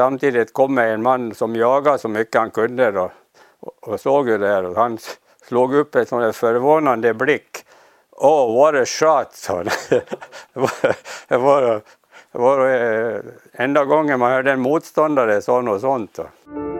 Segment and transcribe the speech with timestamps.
[0.00, 3.10] samtidigt kom en man som jagade så mycket han kunde då,
[3.60, 4.98] och, och såg ju det här och han
[5.48, 7.64] slog upp en sån där förvånande blick.
[8.10, 9.64] Oh, what a shot, sa han.
[10.52, 10.70] det var,
[11.28, 11.80] det var,
[12.32, 13.20] det var eh,
[13.52, 16.14] enda gången man hörde en motståndare sa något sånt.
[16.14, 16.79] Då.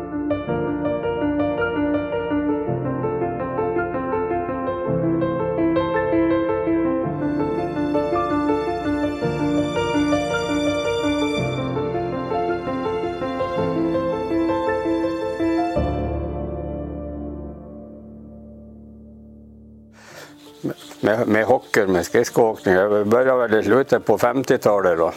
[21.10, 22.74] Med, med hockey, med skridskoåkning.
[22.74, 25.12] Jag började väl i slutet på 50-talet då.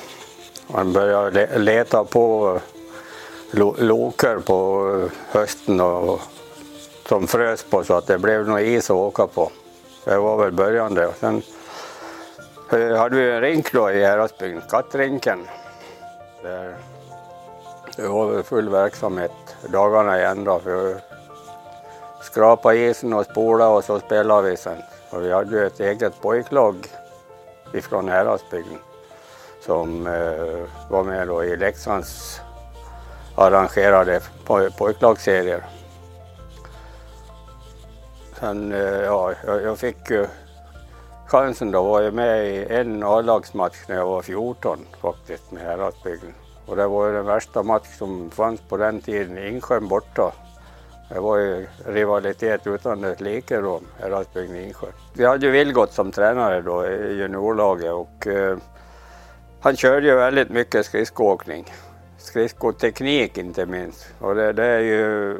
[0.67, 2.59] Man började leta på
[3.77, 6.21] loker på hösten och,
[7.07, 9.52] som frös på så att det blev någon is att åka på.
[10.05, 11.13] Det var väl början det.
[11.19, 11.41] Sen
[12.71, 15.39] eh, hade vi en rink då i Häradsbygden, Kattrinken.
[16.44, 16.75] Där
[17.97, 19.31] det var väl full verksamhet
[19.67, 20.59] dagarna i ända.
[20.59, 20.95] För
[22.22, 24.78] skrapa isen och spola och så spelade vi sen.
[25.14, 26.75] Och vi hade ju ett eget pojklag
[27.73, 28.78] ifrån Häradsbygden
[29.61, 32.42] som eh, var med då i Leksands
[33.36, 35.64] arrangerade poj pojklagsserier.
[38.39, 40.28] Sen, eh, ja, jag, jag fick ju
[41.28, 46.34] chansen då, var jag med i en A-lagsmatch när jag var 14 faktiskt med Häradsbygden.
[46.66, 50.31] Och det var ju den värsta match som fanns på den tiden, Insjön borta.
[51.09, 54.88] Det var ju rivalitet utan dess like då, Erasbygden Insjö.
[55.14, 58.58] Vi hade ju Vilgot som tränare då i juniorlaget och eh,
[59.62, 61.74] han körde ju väldigt mycket skridskoåkning.
[62.18, 64.14] Skridskoteknik inte minst.
[64.20, 65.38] Och det, det är ju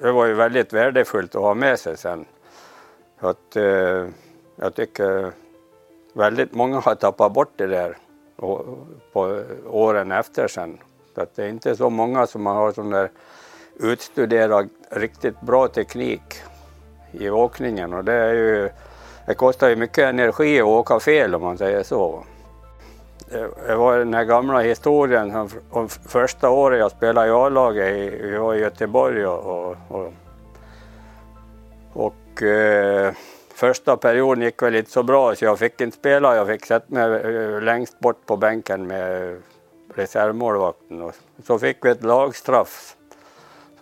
[0.00, 2.24] det var ju väldigt värdefullt att ha med sig sen.
[3.18, 4.06] Att, eh,
[4.56, 5.32] jag tycker
[6.12, 7.96] väldigt många har tappat bort det där
[9.12, 10.78] på åren efter sen.
[11.14, 13.10] Så att det är inte så många som har sån där
[13.76, 16.42] utstuderad riktigt bra teknik
[17.12, 18.70] i åkningen och det är ju
[19.26, 22.24] det kostar ju mycket energi att åka fel om man säger så.
[23.66, 28.54] Det var den här gamla historien om första året jag spelade i A-laget, vi var
[28.54, 30.12] i Göteborg och, och,
[31.92, 33.12] och eh,
[33.54, 36.94] första perioden gick väl inte så bra så jag fick inte spela, jag fick sätta
[36.94, 39.36] mig eh, längst bort på bänken med
[39.94, 41.14] reservmålvakten och
[41.46, 42.96] så fick vi ett lagstraff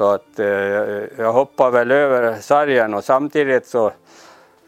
[0.00, 0.47] så att eh,
[1.19, 3.93] jag hoppade väl över sargen och samtidigt så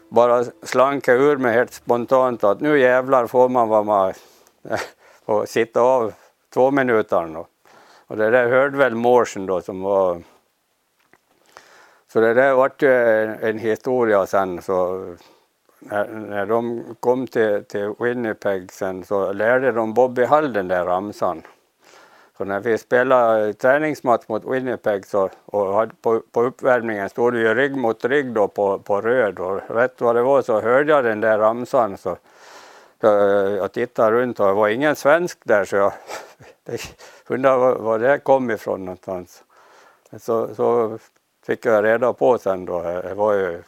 [0.09, 4.15] bara slank jag ur mig helt spontant att nu jävlar får man vara med
[5.25, 6.13] och sitta av
[6.53, 7.27] två minuter.
[7.33, 7.47] Då.
[8.07, 10.21] Och det där hörde väl morsen då som var
[12.07, 12.91] så det där vart ju
[13.41, 15.05] en historia sen så
[15.79, 20.85] när, när de kom till, till Winnipeg sen så lärde de Bobby Hall den där
[20.85, 21.41] ramsan.
[22.37, 27.39] Så när vi spelade träningsmatch mot Winnipeg så, och hade på, på uppvärmningen stod det
[27.39, 29.39] ju rygg mot rygg då på, på röd.
[29.39, 31.97] Och rätt vad det var så hörde jag den där ramsan.
[31.97, 32.17] Så,
[33.01, 35.93] så eh, jag tittade runt och det var ingen svensk där så jag
[37.27, 39.43] undrade var, var det kom ifrån någonstans.
[40.19, 40.97] Så, så
[41.45, 43.63] fick jag reda på sen då, eh, det var ju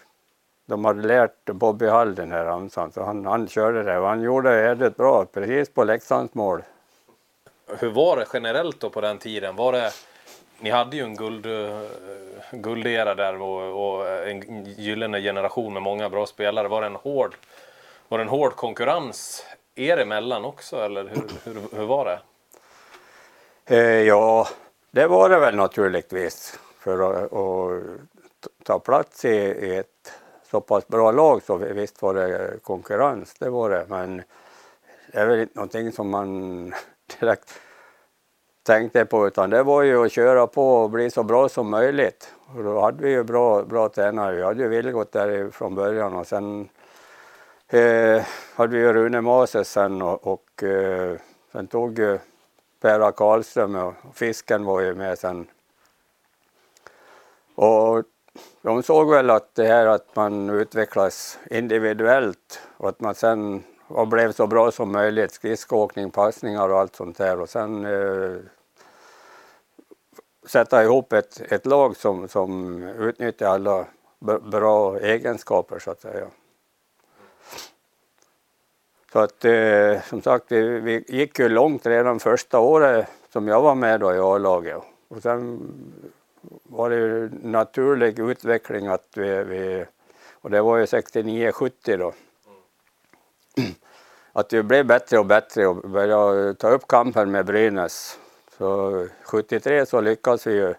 [0.67, 2.91] de hade lärt Bobby Hall den här ramsan.
[2.91, 6.61] Så han, han körde det och han gjorde det jävligt bra precis på Leksands mål
[7.67, 9.55] hur var det generellt då på den tiden?
[9.55, 9.91] Var det,
[10.59, 11.81] ni hade ju en guld, eh,
[12.51, 16.67] guldera där och, och en gyllene generation med många bra spelare.
[16.67, 17.35] Var det en hård,
[18.07, 22.19] var det en hård konkurrens er emellan också eller hur, hur, hur var det?
[23.75, 24.47] Eh, ja,
[24.91, 26.59] det var det väl naturligtvis.
[26.79, 30.13] För att, att ta plats i, i ett
[30.51, 33.85] så pass bra lag så visst var det konkurrens, det var det.
[33.89, 34.23] Men
[35.11, 36.73] det är väl inte någonting som man
[37.19, 37.59] direkt
[38.63, 42.33] tänkte på utan det var ju att köra på och bli så bra som möjligt.
[42.55, 44.35] Och då hade vi ju bra, bra tränare.
[44.35, 46.69] Vi hade ju Vilgot där från början och sen
[47.67, 48.23] eh,
[48.55, 51.17] hade vi ju Rune Mases sen och, och eh,
[51.51, 52.19] sen tog ju
[52.81, 55.47] Perra Karlström och Fisken var ju med sen.
[57.55, 58.03] Och
[58.61, 64.07] de såg väl att det här att man utvecklas individuellt och att man sen och
[64.07, 65.31] blev så bra som möjligt.
[65.31, 68.37] Skridskoåkning, passningar och allt sånt där och sen eh,
[70.45, 73.85] sätta ihop ett, ett lag som, som utnyttjar alla
[74.41, 76.27] bra egenskaper så att säga.
[79.13, 83.61] Så att eh, som sagt, vi, vi, gick ju långt redan första året som jag
[83.61, 84.81] var med då i A-laget.
[85.07, 85.59] Och sen
[86.63, 89.85] var det ju naturlig utveckling att vi, vi
[90.31, 92.13] och det var ju 69-70 då
[94.33, 98.19] att vi blev bättre och bättre och började ta upp kampen med Brynäs.
[98.57, 100.73] Så 73 så lyckades vi ju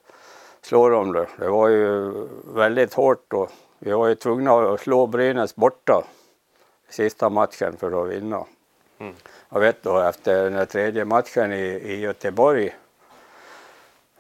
[0.63, 1.13] slå dem.
[1.13, 1.27] Då.
[1.39, 2.13] Det var ju
[2.55, 6.05] väldigt hårt och vi var ju tvungna att slå Brynäs borta
[6.89, 8.45] sista matchen för att vinna.
[8.99, 9.15] Mm.
[9.49, 12.75] Jag vet då efter den tredje matchen i, i Göteborg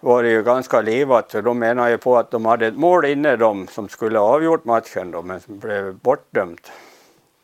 [0.00, 3.04] var det ju ganska livat för de menar ju på att de hade ett mål
[3.04, 6.70] inne de som skulle ha avgjort matchen då men som blev bortdömt.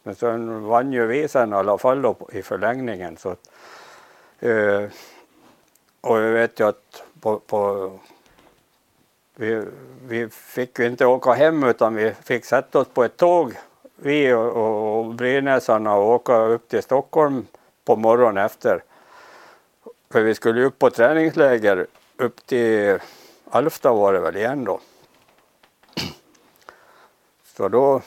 [0.02, 3.30] Men sen vann ju vi sen i alla fall då i förlängningen så
[4.40, 4.88] eh,
[6.00, 7.92] och jag vet ju att på, på
[9.34, 9.64] vi,
[10.06, 13.54] vi fick ju inte åka hem utan vi fick sätta oss på ett tåg
[13.96, 17.46] vi och, och Brynäsarna och åka upp till Stockholm
[17.84, 18.82] på morgonen efter.
[20.10, 22.98] För vi skulle upp på träningsläger upp till
[23.50, 24.80] Alfta var det väl igen då.
[27.44, 28.02] Så då,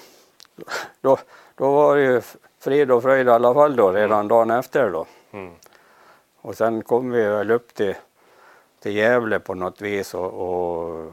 [1.01, 1.17] då,
[1.55, 2.21] då var det ju
[2.59, 4.27] frid och fröjd i alla fall då redan mm.
[4.27, 5.05] dagen efter då.
[5.31, 5.53] Mm.
[6.41, 7.95] Och sen kom vi väl upp till,
[8.79, 11.11] till Gävle på något vis och, och,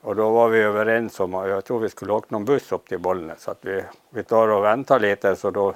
[0.00, 2.98] och då var vi överens om, jag tror vi skulle åka någon buss upp till
[2.98, 5.74] Bollnäs, så att vi, vi tar och väntar lite så då,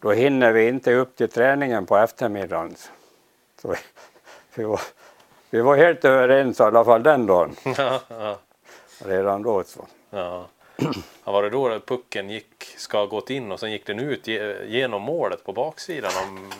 [0.00, 2.74] då hinner vi inte upp till träningen på eftermiddagen.
[3.62, 3.76] Så vi,
[4.54, 4.80] vi var,
[5.50, 7.56] vi var helt överens i alla fall den dagen.
[8.98, 9.86] Redan då så.
[10.10, 10.46] Ja.
[11.24, 11.32] Ja.
[11.32, 14.28] Var det då pucken gick, ska ha gått in och sen gick den ut
[14.66, 16.10] genom målet på baksidan?
[16.28, 16.52] Om,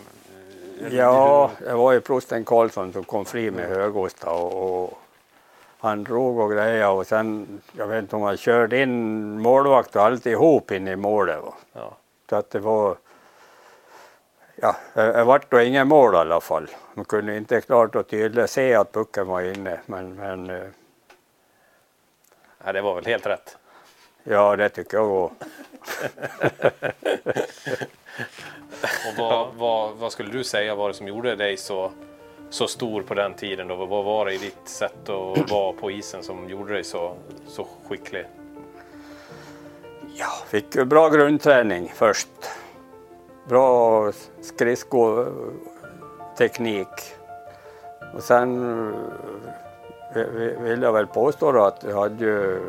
[0.90, 4.98] ja, det var ju prosten Karlsson som kom fri med högosta och, och
[5.78, 10.02] han drog och grejade och sen, jag vet inte om han körde in målvakt och
[10.02, 11.38] alltihop in i målet.
[11.72, 11.96] Ja.
[12.30, 12.96] Så att det var
[14.56, 16.66] ja, det vart då inget mål i alla fall.
[16.94, 19.80] Man kunde inte klart och tydligt se att pucken var inne.
[19.86, 20.68] Men, men eh,
[22.64, 23.56] ja, det var väl helt rätt?
[24.24, 25.24] Ja, det tycker jag var.
[28.82, 31.92] och vad, vad, vad, skulle du säga var det som gjorde dig så,
[32.50, 33.68] så stor på den tiden?
[33.68, 33.86] Då?
[33.86, 37.14] Vad var det i ditt sätt att vara på isen som gjorde dig så,
[37.46, 38.26] så skicklig?
[40.16, 42.28] Ja, fick bra grundträning först
[43.48, 46.88] bra skridskoteknik.
[48.14, 48.74] Och sen
[50.14, 50.26] eh,
[50.60, 52.60] vill jag väl påstå att jag hade ju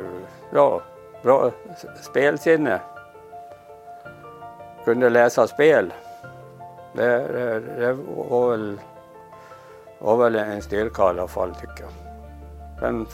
[0.54, 0.82] ja,
[1.26, 1.52] bra
[2.02, 2.80] spelsinne.
[4.86, 5.94] Kunde läsa spel.
[6.94, 7.94] Det, det, det
[8.30, 8.80] var, väl,
[10.00, 11.92] var väl en styrka i alla fall tycker jag.
[12.80, 13.08] Sen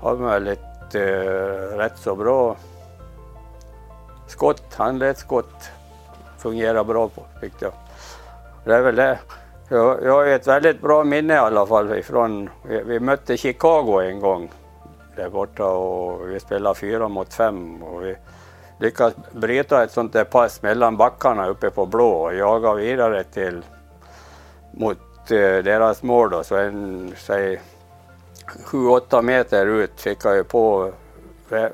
[0.00, 2.56] har man väl ett eh, rätt så bra
[4.26, 5.70] skott, handledsskott
[6.38, 7.74] fungerar bra på tyckte jag.
[8.64, 9.18] Det är väl det.
[9.68, 14.00] Jag, jag har ett väldigt bra minne i alla fall ifrån, vi, vi mötte Chicago
[14.00, 14.50] en gång
[15.16, 18.16] där borta och vi spelade fyra mot fem och vi
[18.78, 23.64] lyckades bryta ett sånt där pass mellan backarna uppe på blå och jaga vidare till
[24.70, 24.98] mot
[25.30, 27.60] eh, deras mål då, så en, säg
[28.64, 30.92] 7-8 meter ut fick jag ju på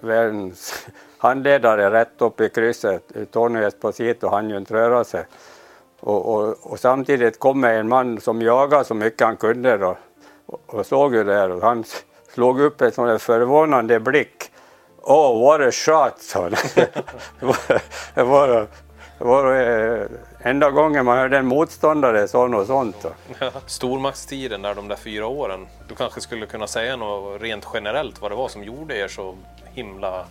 [0.00, 0.86] världens
[1.18, 3.12] handledare rätt upp i krysset.
[3.30, 5.24] Tony Esposito hann ju inte röra sig.
[6.00, 9.96] Och, och, och, samtidigt kommer en man som jagar så mycket han kunde då,
[10.46, 11.84] och, och såg ju det här och han
[12.36, 14.50] slog upp en sån där förvånande blick.
[15.02, 16.50] Oh, what a shot, sa han.
[18.14, 18.66] det var,
[19.18, 20.06] det var, eh,
[20.42, 23.06] enda gången man hörde en motståndare sa något sånt.
[23.40, 25.66] Ja, stormaktstiden där de där fyra åren.
[25.88, 29.34] Du kanske skulle kunna säga något rent generellt vad det var som gjorde er så
[29.64, 30.24] himla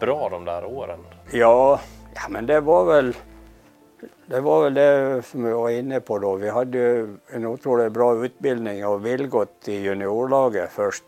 [0.00, 0.98] bra de där åren?
[1.30, 1.80] Ja,
[2.14, 3.14] ja men det var väl
[4.26, 6.34] det var väl det som vi var inne på då.
[6.34, 11.04] Vi hade ju en otroligt bra utbildning av Vilgot i juniorlaget först.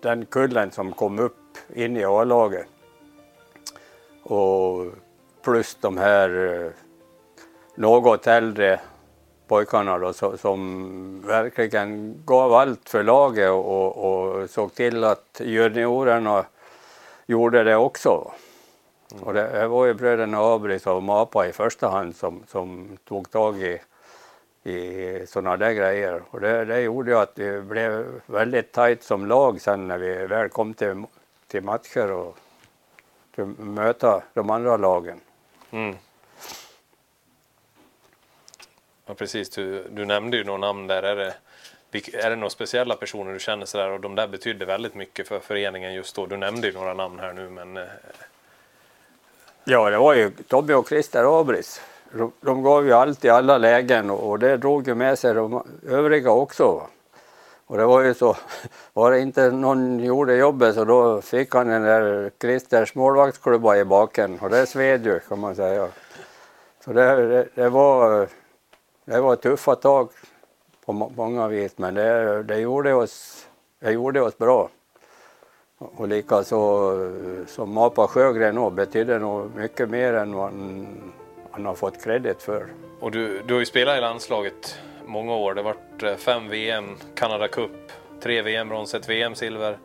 [0.00, 2.66] Den kullen som kom upp in i A-laget.
[4.22, 4.86] Och
[5.42, 6.70] plus de här eh,
[7.74, 8.80] något äldre
[9.48, 16.44] pojkarna då, som verkligen gav allt för laget och, och såg till att juniorerna
[17.26, 18.32] gjorde det också.
[19.12, 19.24] Mm.
[19.24, 23.62] Och det var ju bröderna Abris och Mapa i första hand som, som tog tag
[23.62, 23.80] i,
[24.70, 26.22] i sådana där grejer.
[26.30, 30.26] Och det, det gjorde ju att det blev väldigt tajt som lag sen när vi
[30.26, 31.04] väl kom till,
[31.46, 32.36] till matcher och
[33.34, 35.20] till möta de andra lagen.
[35.70, 35.96] Mm.
[39.06, 41.02] Ja precis, du, du nämnde ju några namn där.
[41.02, 41.34] Är det,
[42.14, 45.40] är det några speciella personer du känner sådär och de där betydde väldigt mycket för
[45.40, 46.26] föreningen just då?
[46.26, 47.76] Du nämnde ju några namn här nu men...
[47.76, 47.82] Eh,
[49.64, 51.80] Ja det var ju Tobbe och Christer Abris.
[52.40, 55.62] De, gav ju allt i alla lägen och, och det drog ju med sig de
[55.88, 56.82] övriga också.
[57.66, 58.36] Och det var ju så,
[58.92, 63.84] var det inte någon gjorde jobbet så då fick han den där Christers målvaktsklubba i
[63.84, 65.88] baken och det sved ju kan man säga.
[66.84, 68.28] Så det, det, det var,
[69.04, 70.08] det var tuffa tag
[70.84, 71.78] på många vis.
[71.78, 73.46] Men det, det, gjorde, oss,
[73.80, 74.68] det gjorde oss bra.
[75.80, 76.92] Och likaså
[77.46, 80.86] som Mapa Sjögren också, betydde nog mycket mer än vad han,
[81.50, 82.66] han har fått kredit för.
[83.00, 85.54] Och du, du har ju spelat i landslaget många år.
[85.54, 86.84] Det har varit eh, fem VM,
[87.14, 87.70] Canada Cup,
[88.22, 89.78] tre VM-brons, ett VM-silver.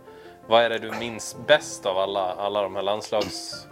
[0.48, 3.68] Vad är det du minns bäst av alla, alla de här landslags...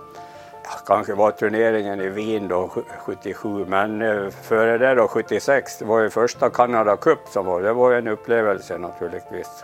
[0.85, 5.99] Kanske var turneringen i Wien då 77, men eh, före det då 76, det var
[5.99, 9.63] ju första Canada Cup som var, det var ju en upplevelse naturligtvis.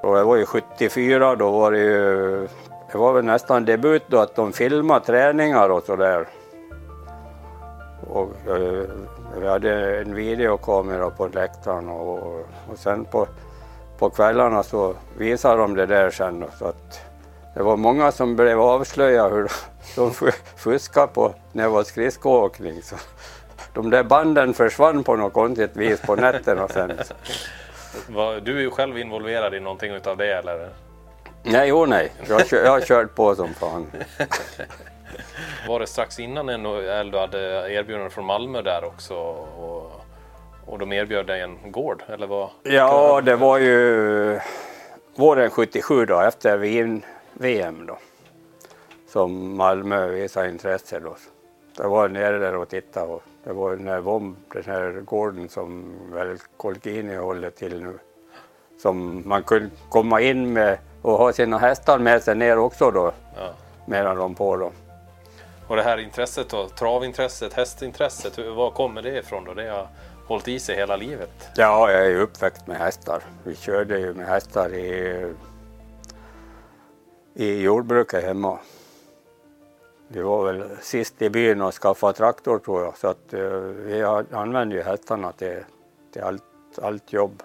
[0.00, 2.48] Och det var ju 74, då var det ju,
[2.92, 6.26] det var väl nästan debut då att de filmade träningar och sådär.
[8.10, 8.84] Och eh,
[9.40, 12.18] vi hade en videokamera på läktaren och,
[12.70, 13.26] och sen på,
[13.98, 16.44] på kvällarna så visade de det där sen.
[16.58, 17.00] Så att
[17.54, 19.50] det var många som blev avslöjade hur
[19.96, 22.82] de fuskade på när det var skridskoåkning.
[22.82, 22.96] Så
[23.74, 26.92] de där banden försvann på något konstigt vis på nätterna sen.
[28.42, 30.68] Du är ju själv involverad i någonting utav det eller?
[31.42, 32.12] Nej, jo nej.
[32.28, 33.86] Jag, jag har kört på som fan.
[35.68, 37.38] Var det strax innan NHL du hade
[37.72, 39.14] erbjudande från Malmö där också?
[39.14, 39.92] Och,
[40.66, 42.02] och de erbjöd dig en gård?
[42.08, 42.50] Eller vad?
[42.62, 44.40] Ja, det var ju
[45.16, 46.58] våren 77 då, efter
[47.32, 47.98] VM då.
[49.08, 51.16] Som Malmö visade intresse då.
[51.78, 55.48] Jag var nere där och tittade och det var den här VOM, den här gården
[55.48, 57.98] som väl Colgini håller till nu.
[58.82, 63.12] Som man kunde komma in med och ha sina hästar med sig ner också då.
[63.36, 63.50] Ja.
[63.86, 64.72] Medan de på då.
[65.68, 69.54] Och det här intresset då, travintresset, hästintresset, var kommer det ifrån då?
[69.54, 69.88] Det har
[70.26, 71.48] hållit i sig hela livet?
[71.56, 73.22] Ja, jag är uppväxt med hästar.
[73.44, 75.34] Vi körde ju med hästar i,
[77.34, 78.58] i jordbruket hemma.
[80.10, 84.02] Vi var väl sist i byn och skaffa traktor tror jag, så att uh, vi
[84.32, 85.64] använde ju hästarna till,
[86.12, 86.42] till allt,
[86.82, 87.42] allt jobb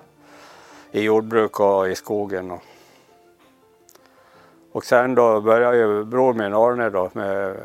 [0.92, 2.52] i jordbruk och i skogen.
[2.52, 2.62] Och,
[4.72, 7.58] och sen då började ju bror min Arne då med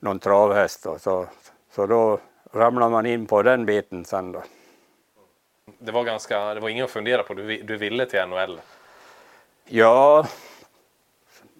[0.00, 1.26] någon travhäst då, så,
[1.70, 2.18] så då
[2.52, 4.42] ramlar man in på den biten sen då.
[5.78, 8.60] Det var ganska, det var inget att fundera på, du, du ville till NHL?
[9.64, 10.26] Ja,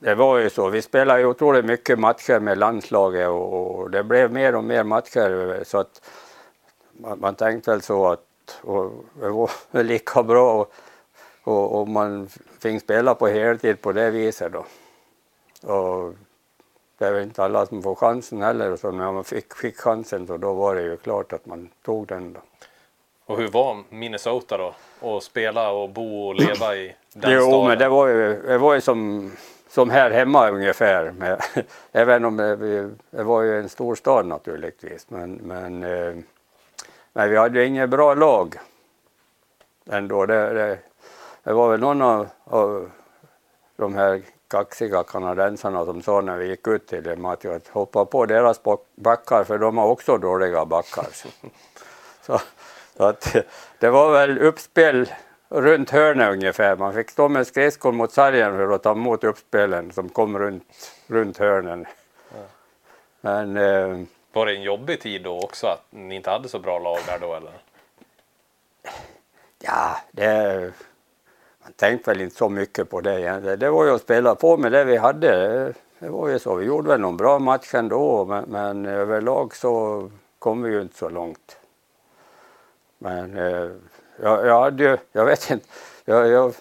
[0.01, 0.69] det var ju så.
[0.69, 5.79] Vi spelade otroligt mycket matcher med landslaget och, det blev mer och mer matcher så
[5.79, 6.03] att
[6.93, 8.25] man, man tänkte väl så att
[9.21, 9.51] det var
[9.83, 10.73] lika bra och,
[11.43, 12.29] och, och, man
[12.61, 14.65] fick spela på heltid på det viset då.
[15.73, 16.15] Och
[16.99, 20.27] det är väl inte alla som får chansen heller så när man fick, fick chansen
[20.27, 22.41] så då var det ju klart att man tog den då.
[23.27, 24.75] Och hur var Minnesota då?
[25.09, 27.69] Att spela och bo och leva i den jo, staden?
[27.69, 29.33] men det var ju, det var ju som,
[29.69, 31.11] som här hemma ungefär.
[31.11, 31.43] Med,
[31.93, 35.11] även om eh, det, det, var ju en stor stad naturligtvis.
[35.11, 36.15] Men, men, eh,
[37.13, 38.59] men vi hade ju inget bra lag
[39.91, 40.27] ändå.
[40.27, 40.79] Det, det,
[41.43, 42.91] det var väl någon av, av
[43.77, 48.05] de här kaxiga kanadensarna som sa när vi gick ut till dem att jag hoppa
[48.05, 48.61] på deras
[48.95, 51.07] backar för de har också dåliga backar.
[52.23, 52.41] Så,
[52.97, 53.37] så att,
[53.79, 55.09] det var väl uppspel
[55.49, 56.77] runt hörnet ungefär.
[56.77, 60.93] Man fick stå med skridskor mot sargen för att ta emot uppspelen som kom runt,
[61.07, 61.87] runt hörnen.
[62.35, 62.41] Ja.
[63.21, 66.79] Men, eh, var det en jobbig tid då också att ni inte hade så bra
[66.79, 67.53] lag där då eller?
[69.59, 70.73] Ja, det
[71.69, 73.59] man tänkte väl inte så mycket på det egentligen.
[73.59, 75.73] Det var ju att spela på med det vi hade.
[75.99, 76.55] Det var ju så.
[76.55, 80.99] Vi gjorde väl någon bra match ändå men, men överlag så kom vi ju inte
[80.99, 81.57] så långt.
[82.99, 83.71] Men eh,
[84.23, 85.67] jag, jag hade ju, jag vet inte,
[86.05, 86.55] jag, jag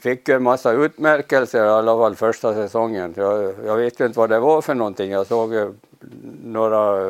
[0.00, 3.14] fick en massa utmärkelser i alla fall första säsongen.
[3.16, 5.10] Jag, jag vet ju inte vad det var för någonting.
[5.10, 5.74] Jag såg
[6.44, 7.00] några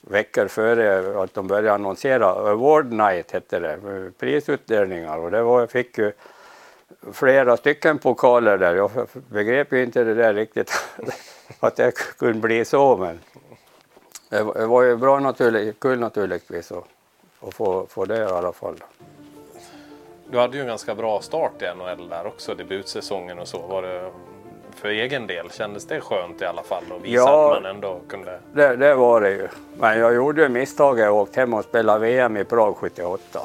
[0.00, 2.26] veckor före att de började annonsera.
[2.26, 3.78] Award Night hette det,
[4.18, 6.12] prisutdelningar och det var, jag fick ju
[7.12, 8.74] flera stycken pokaler där.
[8.74, 8.90] Jag
[9.28, 10.72] begrep ju inte det där riktigt
[11.60, 13.20] att det kunde bli så men
[14.28, 16.86] det var ju bra naturligt, kul naturligtvis Och
[17.48, 18.74] att få, få det i alla fall.
[20.30, 23.58] Du hade ju en ganska bra start i NHL där också, debutsäsongen och så.
[23.58, 24.10] Var det,
[24.74, 25.50] för egen del?
[25.50, 28.40] Kändes det skönt i alla fall att visa ja, att man ändå kunde?
[28.52, 29.48] Det, det var det ju.
[29.78, 33.40] Men jag gjorde ju misstaget och åkte hem och spelade VM i Prag 78.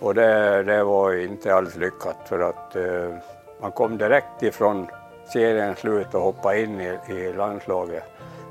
[0.00, 3.14] Och det, det var ju inte alls lyckat för att eh,
[3.60, 4.86] man kom direkt ifrån
[5.32, 8.04] seriens slut och hoppade in i, i landslaget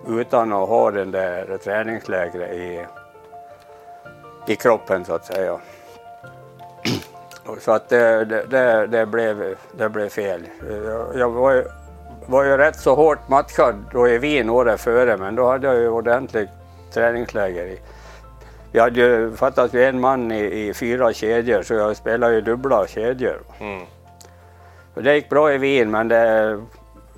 [0.07, 2.85] utan att ha den där träningslägret i,
[4.47, 5.59] i kroppen så att säga.
[7.59, 10.41] Så att det, det, det, blev, det blev fel.
[11.15, 11.63] Jag var ju,
[12.25, 15.75] var ju rätt så hårt matchad då i Wien året före men då hade jag
[15.75, 16.49] ju ordentligt
[16.93, 17.79] träningsläger i
[18.71, 22.41] Vi hade ju fattat ju en man i, i fyra kedjor så jag spelade ju
[22.41, 23.41] dubbla kedjor.
[23.59, 23.85] Mm.
[24.93, 26.61] Det gick bra i Wien men det,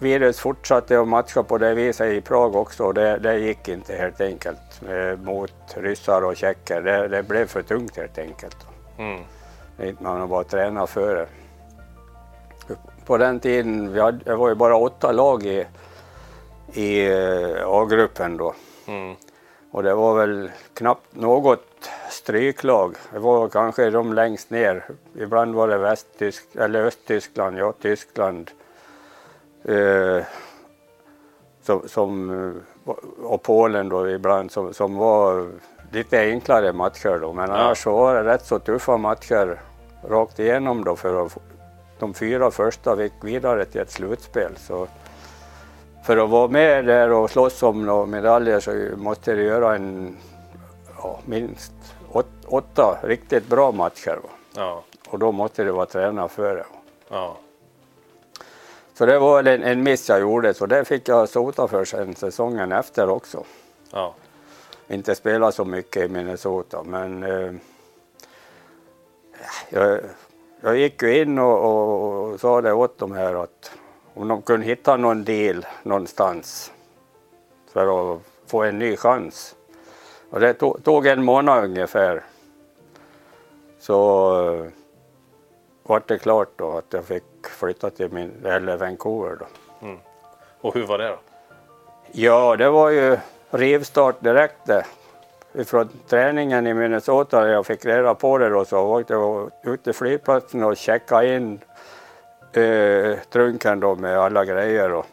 [0.05, 3.95] virus fortsatte att matcha på det viset i Prag också och det, det gick inte
[3.95, 6.81] helt enkelt eh, mot ryssar och tjecker.
[6.81, 8.57] Det, det blev för tungt helt enkelt.
[8.97, 9.21] Mm.
[9.83, 11.27] Inte man var tränad för det.
[13.05, 15.65] På den tiden, vi hade, det var ju bara åtta lag i,
[16.73, 18.53] i eh, A-gruppen då.
[18.87, 19.15] Mm.
[19.71, 22.95] Och det var väl knappt något stryklag.
[23.13, 24.83] Det var kanske de längst ner.
[25.15, 28.51] Ibland var det Västtysk eller Östtyskland, ja Tyskland.
[29.67, 30.23] Eh,
[31.61, 32.29] som, som,
[32.85, 32.93] eh,
[33.23, 35.49] och Polen då ibland som, som var
[35.91, 37.33] lite enklare matcher då.
[37.33, 37.55] Men Ja.
[37.55, 39.61] annars så var det rätt så tuffa matcher
[40.09, 41.37] rakt igenom då för att
[41.99, 44.51] de fyra första gick vidare till ett slutspel.
[44.57, 44.87] Så
[46.05, 50.17] för att vara med där och slåss om medaljer så måste du göra en
[50.97, 51.73] ja, minst
[52.11, 54.19] åt, åtta riktigt bra matcher.
[54.23, 54.29] Va?
[54.55, 54.83] Ja.
[55.09, 56.65] Och då måste du vara tränad för det.
[57.09, 57.37] Ja.
[58.97, 62.15] Så det var en, en miss jag gjorde, så det fick jag sota för sen
[62.15, 63.43] säsongen efter också.
[63.91, 64.15] Ja.
[64.87, 67.53] Inte spela så mycket i Minnesota, men eh,
[69.69, 69.99] jag,
[70.61, 73.71] jag gick ju in och, och, och sa det åt dem här att
[74.13, 76.71] om de kunde hitta någon deal någonstans
[77.73, 79.55] för att få en ny chans.
[80.29, 82.23] Och det tog, tog en månad ungefär.
[83.79, 83.95] Så
[84.53, 84.71] eh,
[85.83, 89.45] var det klart då att jag fick flytta till min, eller Vancouver då.
[90.61, 91.17] Och hur var det då?
[92.11, 93.17] Ja, det var ju
[93.49, 94.85] rivstart direkt det.
[95.53, 99.83] Ifrån träningen i Minnesota när jag fick reda på det då så åkte jag ut
[99.83, 101.59] till flygplatsen och checkade in
[102.53, 104.93] eh, trunken då med alla grejer.
[104.93, 105.05] Och,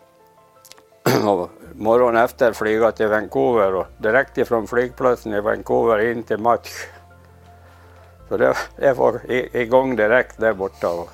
[1.29, 6.87] och morgonen efter flyga till Vancouver och direkt ifrån flygplatsen i Vancouver in till match.
[8.29, 9.21] Så det, det var
[9.57, 10.89] igång direkt där borta.
[10.89, 11.11] Och,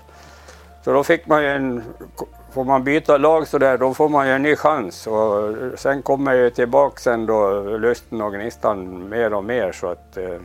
[0.84, 1.84] så då fick man ju en,
[2.52, 5.06] får man byta lag så där, då får man ju en ny chans.
[5.06, 10.16] Och sen kommer ju tillbaka sen då lusten och gnistan mer och mer så att
[10.16, 10.38] eh,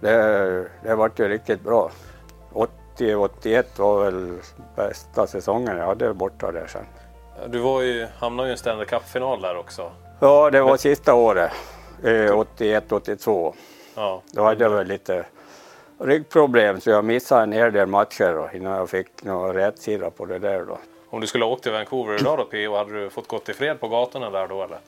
[0.00, 1.90] det, det vart ju riktigt bra.
[2.98, 4.38] 80-81 var väl
[4.76, 6.84] bästa säsongen jag hade borta där sen.
[7.46, 9.90] Du var ju, hamnade ju i en Stanley Cup-final där också.
[10.20, 11.52] Ja, det var sista året,
[12.02, 13.54] eh, 81-82.
[13.94, 14.22] Ja.
[14.32, 15.24] Då hade jag väl lite
[16.06, 20.26] ryggproblem så jag missade en hel del matcher då, innan jag fick någon rätsida på
[20.26, 20.78] det där då.
[21.10, 22.76] Om du skulle ha åkt till Vancouver idag då P.O.
[22.76, 24.78] Hade du fått gått i fred på gatorna där då eller?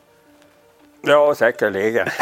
[1.01, 2.09] Ja, säkerligen.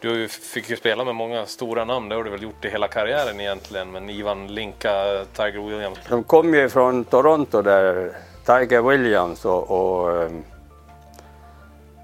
[0.00, 2.08] Du fick ju spela med många stora namn.
[2.08, 3.90] Det har du väl gjort i hela karriären egentligen.
[3.90, 5.98] Men Ivan Linka, Tiger Williams.
[6.08, 10.30] De kom ju från Toronto där, Tiger Williams och, och,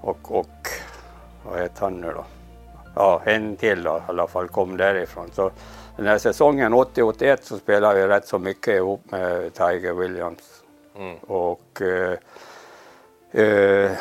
[0.01, 0.67] och, och
[1.43, 2.25] vad heter han nu då?
[2.97, 5.31] Ja, en till då, i alla fall kom därifrån.
[5.33, 5.51] Så
[5.97, 10.63] den här säsongen 80-81 så spelade jag rätt så mycket ihop med Tiger Williams.
[10.97, 11.17] Mm.
[11.17, 12.17] Och eh,
[13.43, 13.91] eh,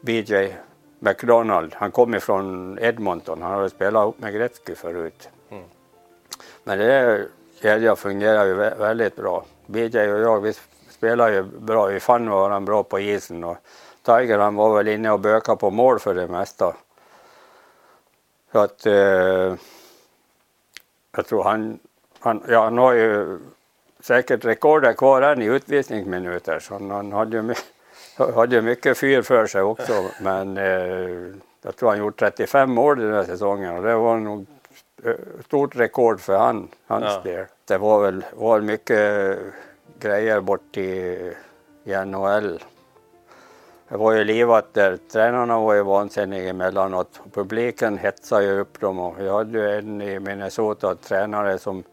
[0.00, 0.56] BJ
[0.98, 5.28] McDonald, han kom ifrån Edmonton, han hade spelat ihop med Gretzky förut.
[5.50, 5.64] Mm.
[6.64, 7.26] Men det
[7.62, 9.44] kedjan fungerar ju vä- väldigt bra.
[9.66, 10.52] BJ och jag, vi
[10.90, 13.56] spelar ju bra, vi fann varandra bra på isen och
[14.02, 16.74] Tiger han var väl inne och böka på mål för det mesta.
[18.52, 19.54] Så att eh,
[21.16, 21.78] jag tror han,
[22.20, 23.38] han, ja, han har ju
[24.00, 27.54] säkert rekordet kvar än i utvisningsminuter så han, hade ju
[28.34, 32.98] hade ju mycket fyr för sig också men eh, jag tror han gjort 35 mål
[32.98, 34.46] den här säsongen och det var nog
[35.04, 35.14] eh,
[35.46, 37.20] stort rekord för han, hans Ja.
[37.32, 37.46] del.
[37.64, 39.38] Det var väl var mycket
[39.98, 41.32] grejer bort i,
[41.84, 42.62] i NHL.
[43.88, 44.98] Det var ju livat där.
[45.12, 47.20] Tränarna var ju vansinniga emellanåt.
[47.32, 51.84] Publiken hetsade ju upp dem och vi hade ju en i Minnesota tränare som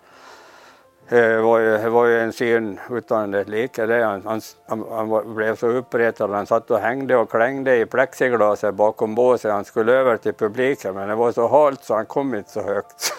[1.09, 3.85] det var, ju, det var ju en syn utan dess like.
[3.85, 4.03] Det.
[4.03, 6.29] Han, han, han, blev så uppretad.
[6.29, 9.51] Han satt och hängde och klängde i plexiglaset bakom båset.
[9.51, 12.61] Han skulle över till publiken men det var så halt så han kom inte så
[12.61, 13.13] högt.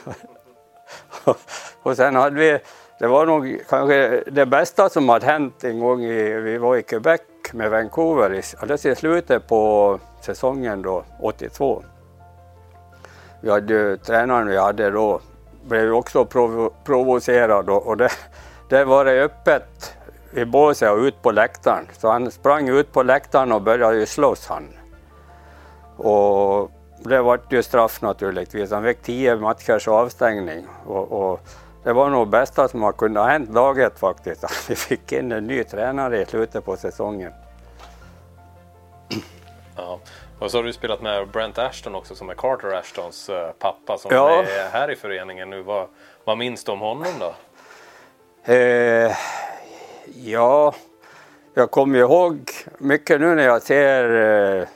[1.82, 2.58] och sen hade vi,
[2.98, 6.02] det var nog kanske det bästa som hade hänt en gång.
[6.02, 7.20] I, vi var i Quebec
[7.52, 11.82] med Vancouver i, alldeles i slutet på säsongen då, 82.
[13.40, 15.20] Vi hade ju, tränaren vi hade då
[15.64, 18.10] blev ju också provo provocerad och, och det,
[18.68, 19.96] det var det öppet
[20.32, 21.86] i båset och ut på läktaren.
[21.98, 24.68] Så han sprang ut på läktaren och började ju slåss han.
[25.96, 28.70] Och det var ju straff naturligtvis.
[28.70, 30.66] Han fick tio matchers avstängning.
[30.86, 31.40] Och, och
[31.86, 34.44] det var nog bästa som har kunnat ha hänt laget faktiskt.
[34.44, 37.32] Att vi fick in en ny tränare i slutet på säsongen.
[39.76, 40.00] Ja.
[40.38, 43.98] Och så har du spelat med Brent Ashton också som är Carter Ashtons uh, pappa
[43.98, 44.42] som Ja.
[44.42, 45.62] är här i föreningen nu.
[45.62, 45.88] Vad,
[46.24, 47.34] vad minns du om honom då?
[48.52, 49.16] Eh,
[50.14, 50.74] ja,
[51.54, 54.68] jag kommer ihåg mycket nu när jag ser eh,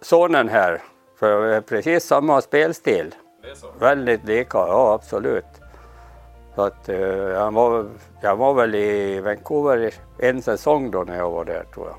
[0.00, 0.82] sonen här.
[1.18, 3.14] För precis samma spelstil.
[3.46, 3.66] Det är så?
[3.78, 5.44] Väldigt lika, ja absolut.
[6.54, 7.86] Så att, eh, han var,
[8.20, 11.96] jag var väl i Vancouver en säsong då när jag var där tror jag.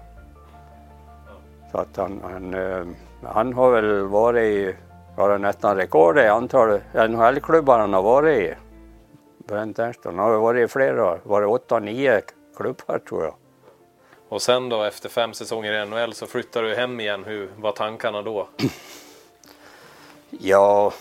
[1.71, 2.85] Så att han, han, eh,
[3.23, 4.75] han har väl varit i,
[5.15, 8.53] har nästan rekord i antal NHL-klubbar han har varit i.
[9.47, 12.21] Brent Ernstson han har varit i flera, varit åtta, nio
[12.57, 13.35] klubbar tror jag.
[14.29, 17.23] Och sen då efter fem säsonger i NHL så flyttar du hem igen.
[17.23, 18.47] Hur var tankarna då?
[20.29, 20.93] Ja,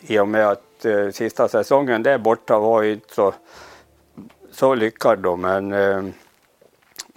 [0.00, 3.34] i och med att eh, sista säsongen där borta var ju inte så,
[4.52, 6.02] så lyckad då, men eh,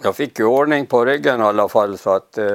[0.02, 2.46] jag fick ju ordning på ryggen i alla fall så att eh,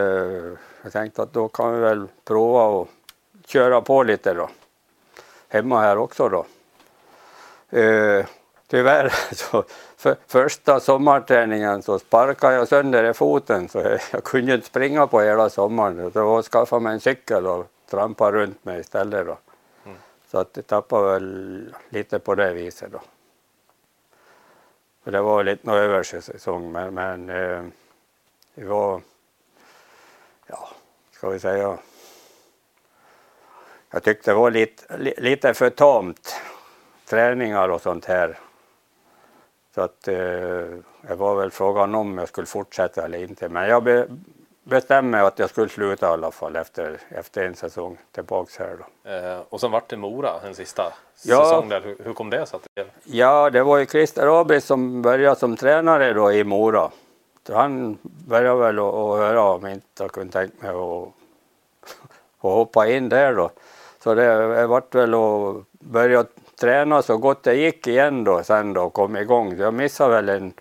[0.82, 2.88] jag tänkte att då kan vi väl prova och
[3.46, 4.50] köra på lite då.
[5.50, 6.46] Hemma här också då.
[7.80, 8.26] Eh,
[8.68, 9.64] tyvärr så
[9.98, 15.08] för, första sommarträningen så sparkade jag sönder i foten så jag, jag kunde inte springa
[15.08, 16.12] på hela sommaren.
[16.12, 19.38] Så jag skaffade mig en cykel och trampade runt mig istället då.
[20.36, 23.02] Så att det tappade väl lite på det viset då.
[25.04, 27.64] För det var lite någon översäsong men, men eh,
[28.56, 29.02] det var,
[30.48, 30.70] ja,
[31.12, 31.78] ska vi säga,
[33.92, 36.36] jag tyckte det var lite, lite för tamt
[37.06, 38.40] träningar och sånt här.
[39.76, 40.16] Så att eh,
[41.02, 43.50] det var väl frågan om jag skulle fortsätta eller inte.
[43.50, 44.08] Men jag be,
[44.70, 48.78] bestämde mig att jag skulle sluta i alla fall efter, efter en säsong tillbaks här
[49.04, 49.10] då.
[49.12, 51.44] Eh, och sen vart det Mora en sista Ja.
[51.44, 51.82] säsong där.
[51.82, 52.58] Hur, hur kom det sig?
[52.58, 56.90] att det- Ja, det var ju Christer Abis som började som tränare då i Mora.
[57.48, 61.08] Så han började väl att höra om inte jag kunde tänka mig att,
[62.38, 63.50] hoppa in där då.
[64.04, 66.26] Så det, vart väl att börja
[66.60, 69.58] träna så gott det gick igen då sen då och kom igång.
[69.58, 70.54] Jag missade väl en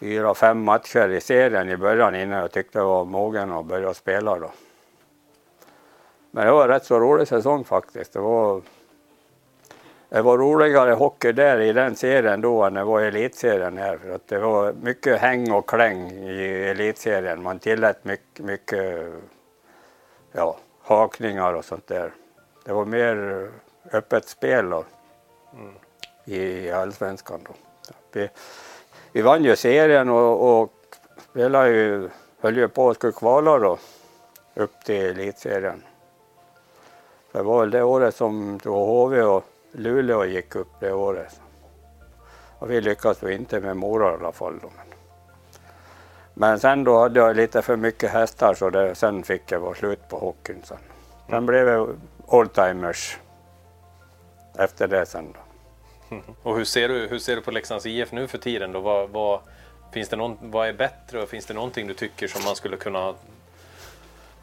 [0.00, 3.94] fyra, fem matcher i serien i början innan jag tyckte jag var mogen att börja
[3.94, 4.50] spela då.
[6.30, 8.12] Men det var en rätt så rolig säsong faktiskt.
[8.12, 8.62] Det var
[10.08, 13.98] det var roligare hockey där i den serien då än det var i elitserien här.
[13.98, 17.42] För att det var mycket häng och kläng i elitserien.
[17.42, 19.12] Man tillät mycket, mycket
[20.32, 22.12] ja, hakningar och sånt där.
[22.64, 23.48] Det var mer
[23.92, 24.84] öppet spel då,
[26.24, 27.40] i allsvenskan.
[27.46, 27.52] Då.
[29.12, 30.72] Vi, vann ju serien och, och
[31.30, 32.08] spelade ju,
[32.40, 33.78] höll ju på att skulle kvala då
[34.54, 35.82] upp till elitserien.
[37.32, 41.40] Det var väl det året som HV och Luleå gick upp det året.
[42.58, 44.58] Och vi lyckades ju inte med Mora i alla fall.
[44.62, 44.70] Då.
[46.34, 49.74] Men sen då hade jag lite för mycket hästar så det, sen fick jag vara
[49.74, 50.78] slut på hockeyn sen.
[51.28, 51.86] Sen blev det
[52.26, 53.18] oldtimers
[54.58, 55.49] efter det sen då.
[56.42, 58.72] Och hur ser du, hur ser du på Leksands IF nu för tiden?
[58.72, 58.80] Då?
[58.80, 59.40] Vad, vad,
[59.92, 62.76] finns det någon, vad är bättre och finns det någonting du tycker som man skulle
[62.76, 63.14] kunna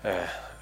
[0.04, 0.16] eh,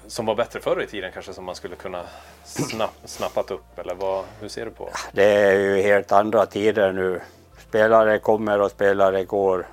[0.06, 2.02] som var bättre förr i tiden kanske som man skulle kunna
[2.44, 4.88] snapp, snappat upp eller vad, hur ser du på?
[5.12, 7.20] Det är ju helt andra tider nu.
[7.68, 9.66] Spelare kommer och spelare går.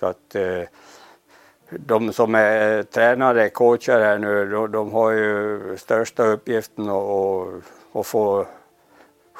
[0.00, 0.62] Så att eh,
[1.70, 7.62] de som är tränare, coacher här nu, de, de har ju största uppgiften att, att,
[7.92, 8.46] att få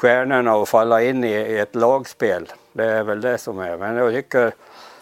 [0.00, 2.52] stjärnorna och falla in i, i ett lagspel.
[2.72, 3.76] Det är väl det som är.
[3.76, 4.52] Men jag tycker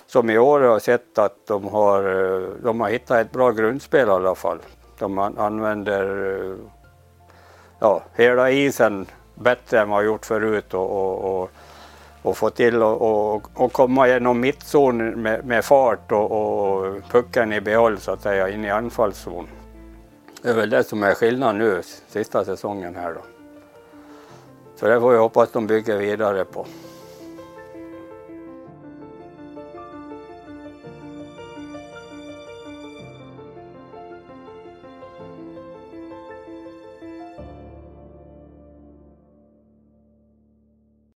[0.07, 4.09] som i år har sett att de har, eh, de har hittat ett bra grundspel
[4.09, 4.59] i alla fall.
[4.99, 6.57] De använder eh,
[7.79, 11.51] ja, hela isen bättre än vad jag gjort förut och, och, och,
[12.23, 17.53] och få till att och, och komma genom mittzon med, med fart och, och pucken
[17.53, 19.49] i behåll så att säga in i anfallszon.
[20.43, 23.38] Det är väl det som är skillnaden nu sista säsongen här då.
[24.79, 26.67] Så det får jag hoppas de bygger vidare på.